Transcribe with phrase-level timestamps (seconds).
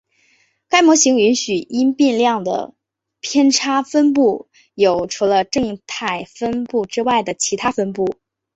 [0.67, 2.73] 该模型允许因变量的
[3.19, 8.15] 偏差分布有除了正态分布之外的其它分布。